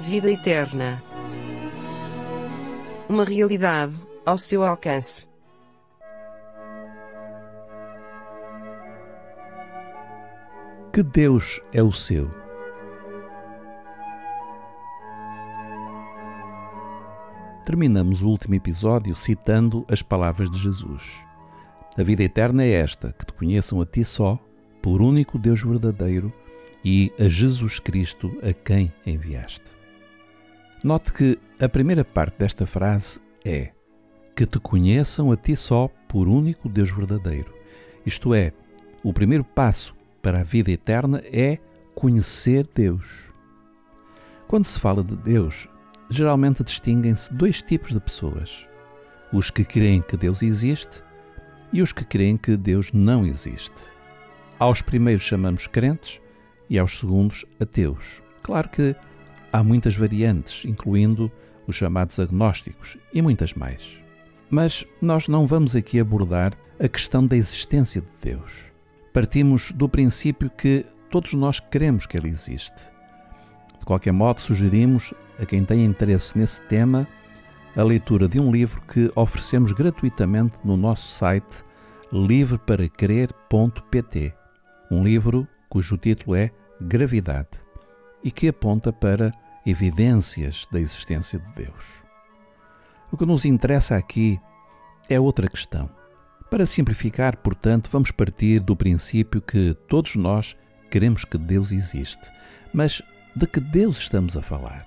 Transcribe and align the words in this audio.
Vida 0.00 0.30
eterna. 0.30 1.02
Uma 3.08 3.24
realidade 3.24 3.94
ao 4.24 4.36
seu 4.36 4.62
alcance. 4.62 5.28
Que 10.92 11.02
Deus 11.02 11.60
é 11.72 11.82
o 11.82 11.92
seu? 11.92 12.30
Terminamos 17.64 18.22
o 18.22 18.28
último 18.28 18.54
episódio 18.54 19.16
citando 19.16 19.84
as 19.90 20.02
palavras 20.02 20.50
de 20.50 20.58
Jesus. 20.58 21.24
A 21.98 22.02
vida 22.02 22.22
eterna 22.22 22.62
é 22.62 22.70
esta: 22.70 23.12
que 23.12 23.26
te 23.26 23.32
conheçam 23.32 23.80
a 23.80 23.86
ti 23.86 24.04
só, 24.04 24.38
por 24.82 25.00
único 25.00 25.38
Deus 25.38 25.62
verdadeiro, 25.62 26.32
e 26.84 27.12
a 27.18 27.28
Jesus 27.28 27.80
Cristo 27.80 28.38
a 28.42 28.52
quem 28.52 28.92
enviaste. 29.04 29.75
Note 30.84 31.12
que 31.12 31.38
a 31.60 31.68
primeira 31.68 32.04
parte 32.04 32.38
desta 32.38 32.66
frase 32.66 33.18
é 33.44 33.72
que 34.34 34.44
te 34.44 34.60
conheçam 34.60 35.32
a 35.32 35.36
ti 35.36 35.56
só 35.56 35.88
por 36.06 36.28
único 36.28 36.68
Deus 36.68 36.90
verdadeiro. 36.90 37.52
Isto 38.04 38.34
é, 38.34 38.52
o 39.02 39.12
primeiro 39.12 39.42
passo 39.42 39.96
para 40.20 40.40
a 40.40 40.44
vida 40.44 40.70
eterna 40.70 41.22
é 41.32 41.58
conhecer 41.94 42.68
Deus. 42.74 43.32
Quando 44.46 44.66
se 44.66 44.78
fala 44.78 45.02
de 45.02 45.16
Deus, 45.16 45.66
geralmente 46.10 46.62
distinguem-se 46.62 47.32
dois 47.32 47.62
tipos 47.62 47.92
de 47.92 47.98
pessoas: 47.98 48.68
os 49.32 49.50
que 49.50 49.64
creem 49.64 50.02
que 50.02 50.16
Deus 50.16 50.42
existe 50.42 51.02
e 51.72 51.80
os 51.80 51.90
que 51.90 52.04
creem 52.04 52.36
que 52.36 52.54
Deus 52.54 52.92
não 52.92 53.24
existe. 53.24 53.80
Aos 54.58 54.82
primeiros 54.82 55.24
chamamos 55.24 55.66
crentes 55.66 56.20
e 56.68 56.78
aos 56.78 56.98
segundos 56.98 57.46
ateus. 57.58 58.22
Claro 58.42 58.68
que 58.68 58.94
há 59.56 59.64
muitas 59.64 59.96
variantes, 59.96 60.66
incluindo 60.66 61.32
os 61.66 61.76
chamados 61.76 62.20
agnósticos 62.20 62.98
e 63.12 63.20
muitas 63.22 63.54
mais. 63.54 63.98
Mas 64.50 64.84
nós 65.00 65.26
não 65.28 65.46
vamos 65.46 65.74
aqui 65.74 65.98
abordar 65.98 66.52
a 66.78 66.86
questão 66.86 67.26
da 67.26 67.34
existência 67.34 68.02
de 68.02 68.08
Deus. 68.20 68.70
Partimos 69.14 69.72
do 69.72 69.88
princípio 69.88 70.50
que 70.50 70.84
todos 71.10 71.32
nós 71.32 71.58
queremos 71.58 72.04
que 72.04 72.18
Ele 72.18 72.28
existe. 72.28 72.76
De 73.78 73.86
qualquer 73.86 74.12
modo, 74.12 74.42
sugerimos 74.42 75.14
a 75.40 75.46
quem 75.46 75.64
tem 75.64 75.86
interesse 75.86 76.36
nesse 76.36 76.60
tema 76.62 77.08
a 77.74 77.82
leitura 77.82 78.28
de 78.28 78.38
um 78.38 78.52
livro 78.52 78.82
que 78.82 79.10
oferecemos 79.16 79.72
gratuitamente 79.72 80.58
no 80.62 80.76
nosso 80.76 81.10
site 81.12 81.64
livreparacrer.pt. 82.12 84.34
Um 84.90 85.02
livro 85.02 85.48
cujo 85.68 85.96
título 85.96 86.36
é 86.36 86.50
Gravidade 86.78 87.48
e 88.22 88.30
que 88.30 88.48
aponta 88.48 88.92
para 88.92 89.32
evidências 89.66 90.66
da 90.70 90.80
existência 90.80 91.38
de 91.40 91.64
Deus. 91.64 92.02
O 93.10 93.16
que 93.16 93.26
nos 93.26 93.44
interessa 93.44 93.96
aqui 93.96 94.40
é 95.08 95.18
outra 95.18 95.48
questão. 95.48 95.90
Para 96.48 96.64
simplificar, 96.64 97.36
portanto, 97.36 97.90
vamos 97.90 98.12
partir 98.12 98.60
do 98.60 98.76
princípio 98.76 99.42
que 99.42 99.74
todos 99.88 100.14
nós 100.14 100.56
queremos 100.88 101.24
que 101.24 101.36
Deus 101.36 101.72
existe. 101.72 102.30
Mas 102.72 103.02
de 103.34 103.46
que 103.46 103.58
Deus 103.58 103.98
estamos 103.98 104.36
a 104.36 104.42
falar? 104.42 104.86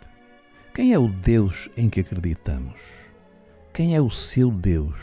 Quem 0.73 0.93
é 0.93 0.99
o 0.99 1.09
Deus 1.09 1.69
em 1.75 1.89
que 1.89 1.99
acreditamos? 1.99 2.79
Quem 3.73 3.95
é 3.95 4.01
o 4.01 4.09
seu 4.09 4.49
Deus? 4.49 4.99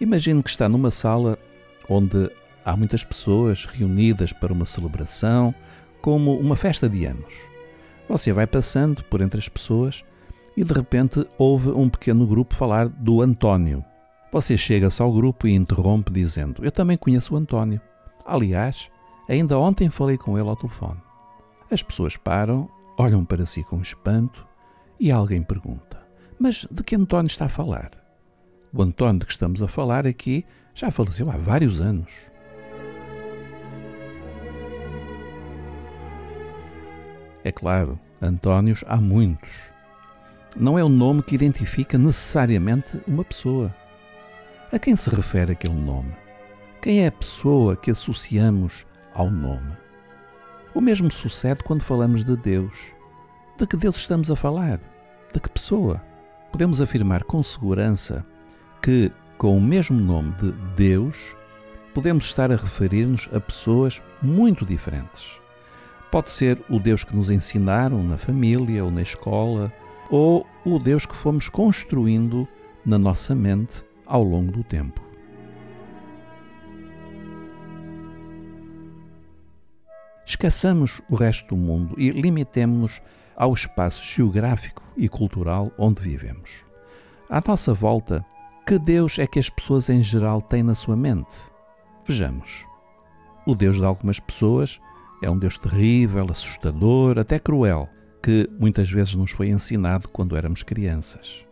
Imagine 0.00 0.42
que 0.42 0.50
está 0.50 0.68
numa 0.68 0.90
sala 0.90 1.38
onde 1.88 2.30
há 2.64 2.76
muitas 2.76 3.04
pessoas 3.04 3.66
reunidas 3.66 4.32
para 4.32 4.52
uma 4.52 4.64
celebração, 4.64 5.54
como 6.00 6.38
uma 6.38 6.56
festa 6.56 6.88
de 6.88 7.04
anos. 7.04 7.34
Você 8.08 8.32
vai 8.32 8.46
passando 8.46 9.02
por 9.04 9.20
entre 9.20 9.38
as 9.38 9.48
pessoas 9.48 10.04
e 10.56 10.62
de 10.62 10.72
repente 10.72 11.26
ouve 11.38 11.70
um 11.70 11.88
pequeno 11.88 12.26
grupo 12.26 12.54
falar 12.54 12.88
do 12.88 13.22
António. 13.22 13.84
Você 14.30 14.56
chega-se 14.56 15.00
ao 15.00 15.12
grupo 15.12 15.46
e 15.46 15.54
interrompe 15.54 16.12
dizendo: 16.12 16.64
Eu 16.64 16.72
também 16.72 16.96
conheço 16.96 17.34
o 17.34 17.36
António. 17.36 17.80
Aliás, 18.26 18.90
ainda 19.28 19.58
ontem 19.58 19.88
falei 19.88 20.18
com 20.18 20.38
ele 20.38 20.48
ao 20.48 20.56
telefone. 20.56 21.00
As 21.70 21.82
pessoas 21.82 22.16
param, 22.16 22.68
olham 22.98 23.24
para 23.24 23.46
si 23.46 23.62
com 23.62 23.80
espanto 23.80 24.46
e 24.98 25.10
alguém 25.10 25.42
pergunta: 25.42 26.02
Mas 26.38 26.66
de 26.70 26.82
que 26.82 26.96
António 26.96 27.28
está 27.28 27.46
a 27.46 27.50
falar? 27.50 27.90
O 28.72 28.82
António 28.82 29.20
de 29.20 29.26
que 29.26 29.32
estamos 29.32 29.62
a 29.62 29.68
falar 29.68 30.06
aqui 30.06 30.44
já 30.74 30.90
faleceu 30.90 31.30
há 31.30 31.36
vários 31.36 31.80
anos. 31.80 32.12
É 37.44 37.52
claro, 37.52 38.00
Antónios 38.22 38.82
há 38.88 38.96
muitos. 38.96 39.50
Não 40.56 40.78
é 40.78 40.82
o 40.82 40.88
nome 40.88 41.22
que 41.22 41.34
identifica 41.34 41.98
necessariamente 41.98 42.98
uma 43.06 43.22
pessoa. 43.22 43.74
A 44.72 44.78
quem 44.78 44.96
se 44.96 45.10
refere 45.10 45.52
aquele 45.52 45.74
nome? 45.74 46.14
Quem 46.80 47.04
é 47.04 47.08
a 47.08 47.12
pessoa 47.12 47.76
que 47.76 47.90
associamos 47.90 48.86
ao 49.12 49.30
nome? 49.30 49.76
O 50.74 50.80
mesmo 50.80 51.10
sucede 51.10 51.62
quando 51.62 51.82
falamos 51.82 52.24
de 52.24 52.34
Deus. 52.34 52.94
De 53.58 53.66
que 53.66 53.76
Deus 53.76 53.96
estamos 53.96 54.30
a 54.30 54.36
falar? 54.36 54.80
De 55.32 55.38
que 55.38 55.50
pessoa? 55.50 56.02
Podemos 56.50 56.80
afirmar 56.80 57.24
com 57.24 57.42
segurança 57.42 58.24
que, 58.80 59.12
com 59.36 59.54
o 59.58 59.60
mesmo 59.60 60.00
nome 60.00 60.32
de 60.40 60.52
Deus, 60.76 61.36
podemos 61.92 62.24
estar 62.24 62.50
a 62.50 62.56
referir-nos 62.56 63.28
a 63.34 63.38
pessoas 63.38 64.00
muito 64.22 64.64
diferentes. 64.64 65.43
Pode 66.14 66.30
ser 66.30 66.64
o 66.70 66.78
Deus 66.78 67.02
que 67.02 67.16
nos 67.16 67.28
ensinaram 67.28 68.00
na 68.00 68.16
família 68.16 68.84
ou 68.84 68.88
na 68.88 69.02
escola, 69.02 69.72
ou 70.08 70.46
o 70.64 70.78
Deus 70.78 71.04
que 71.04 71.16
fomos 71.16 71.48
construindo 71.48 72.46
na 72.86 72.96
nossa 72.96 73.34
mente 73.34 73.84
ao 74.06 74.22
longo 74.22 74.52
do 74.52 74.62
tempo. 74.62 75.02
Esqueçamos 80.24 81.02
o 81.10 81.16
resto 81.16 81.48
do 81.48 81.56
mundo 81.56 81.96
e 81.98 82.10
limitemos-nos 82.10 83.02
ao 83.36 83.52
espaço 83.52 84.04
geográfico 84.04 84.84
e 84.96 85.08
cultural 85.08 85.72
onde 85.76 86.00
vivemos. 86.00 86.64
À 87.28 87.40
nossa 87.44 87.74
volta, 87.74 88.24
que 88.64 88.78
Deus 88.78 89.18
é 89.18 89.26
que 89.26 89.40
as 89.40 89.50
pessoas 89.50 89.90
em 89.90 90.00
geral 90.00 90.40
têm 90.40 90.62
na 90.62 90.76
sua 90.76 90.96
mente? 90.96 91.34
Vejamos. 92.06 92.68
O 93.44 93.56
Deus 93.56 93.78
de 93.78 93.84
algumas 93.84 94.20
pessoas 94.20 94.80
é 95.22 95.30
um 95.30 95.38
Deus 95.38 95.56
terrível, 95.56 96.26
assustador, 96.30 97.18
até 97.18 97.38
cruel, 97.38 97.88
que 98.22 98.48
muitas 98.58 98.90
vezes 98.90 99.14
nos 99.14 99.30
foi 99.30 99.48
ensinado 99.48 100.08
quando 100.08 100.36
éramos 100.36 100.62
crianças. 100.62 101.46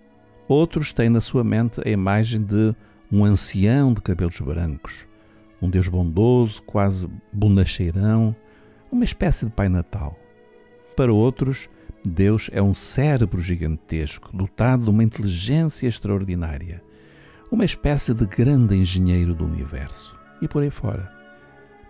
Outros 0.48 0.92
têm 0.92 1.08
na 1.08 1.20
sua 1.20 1.44
mente 1.44 1.80
a 1.84 1.90
imagem 1.90 2.42
de 2.42 2.74
um 3.10 3.24
ancião 3.24 3.92
de 3.92 4.00
cabelos 4.00 4.40
brancos, 4.40 5.06
um 5.60 5.68
Deus 5.68 5.88
bondoso, 5.88 6.62
quase 6.62 7.08
bonacheirão, 7.32 8.34
uma 8.90 9.04
espécie 9.04 9.46
de 9.46 9.52
Pai 9.52 9.68
Natal. 9.68 10.18
Para 10.96 11.12
outros, 11.12 11.68
Deus 12.06 12.50
é 12.52 12.60
um 12.60 12.74
cérebro 12.74 13.40
gigantesco, 13.40 14.36
dotado 14.36 14.84
de 14.84 14.90
uma 14.90 15.04
inteligência 15.04 15.86
extraordinária 15.86 16.82
uma 17.52 17.66
espécie 17.66 18.14
de 18.14 18.24
grande 18.24 18.74
engenheiro 18.74 19.34
do 19.34 19.44
universo 19.44 20.18
e 20.40 20.48
por 20.48 20.62
aí 20.62 20.70
fora. 20.70 21.21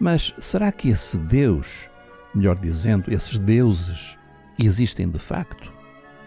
Mas 0.03 0.35
será 0.37 0.73
que 0.73 0.89
esse 0.89 1.17
Deus, 1.17 1.89
melhor 2.35 2.59
dizendo, 2.59 3.15
esses 3.15 3.39
deuses, 3.39 4.19
existem 4.59 5.09
de 5.09 5.21
facto? 5.21 5.73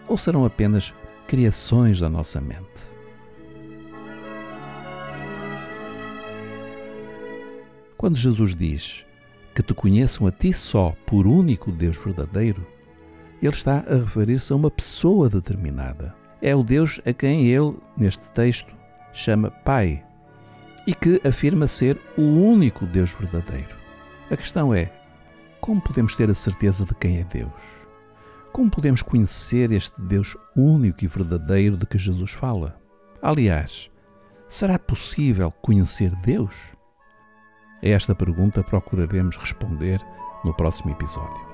Ou 0.08 0.16
serão 0.16 0.46
apenas 0.46 0.94
criações 1.26 2.00
da 2.00 2.08
nossa 2.08 2.40
mente? 2.40 2.64
Quando 7.98 8.16
Jesus 8.16 8.54
diz 8.54 9.04
que 9.54 9.62
te 9.62 9.74
conheçam 9.74 10.26
a 10.26 10.32
ti 10.32 10.54
só 10.54 10.96
por 11.04 11.26
único 11.26 11.70
Deus 11.70 11.98
verdadeiro, 11.98 12.66
ele 13.42 13.52
está 13.52 13.84
a 13.86 13.96
referir-se 13.96 14.54
a 14.54 14.56
uma 14.56 14.70
pessoa 14.70 15.28
determinada. 15.28 16.14
É 16.40 16.56
o 16.56 16.62
Deus 16.62 16.98
a 17.04 17.12
quem 17.12 17.48
ele, 17.48 17.76
neste 17.94 18.24
texto, 18.30 18.74
chama 19.12 19.50
Pai 19.50 20.02
e 20.86 20.94
que 20.94 21.20
afirma 21.26 21.66
ser 21.66 22.00
o 22.16 22.22
único 22.22 22.86
Deus 22.86 23.10
verdadeiro. 23.10 23.75
A 24.28 24.36
questão 24.36 24.74
é: 24.74 24.92
como 25.60 25.80
podemos 25.80 26.14
ter 26.16 26.28
a 26.28 26.34
certeza 26.34 26.84
de 26.84 26.94
quem 26.96 27.20
é 27.20 27.24
Deus? 27.24 27.52
Como 28.52 28.70
podemos 28.70 29.02
conhecer 29.02 29.70
este 29.70 30.00
Deus 30.00 30.36
único 30.56 31.04
e 31.04 31.06
verdadeiro 31.06 31.76
de 31.76 31.86
que 31.86 31.98
Jesus 31.98 32.32
fala? 32.32 32.80
Aliás, 33.22 33.90
será 34.48 34.78
possível 34.78 35.52
conhecer 35.62 36.14
Deus? 36.16 36.54
A 37.82 37.88
esta 37.88 38.14
pergunta 38.14 38.64
procuraremos 38.64 39.36
responder 39.36 40.00
no 40.42 40.54
próximo 40.54 40.90
episódio. 40.90 41.46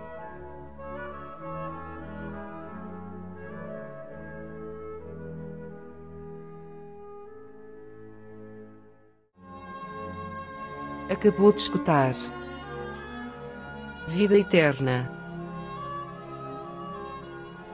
Acabou 11.10 11.52
de 11.52 11.60
escutar 11.60 12.14
Vida 14.08 14.36
eterna. 14.36 15.08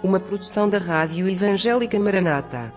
Uma 0.03 0.21
produção 0.21 0.69
da 0.69 0.77
Rádio 0.79 1.27
Evangélica 1.27 1.99
Maranata. 1.99 2.71